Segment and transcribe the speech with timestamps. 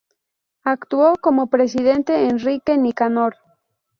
[0.63, 3.35] Actuó como presidente Enrique Nicanor.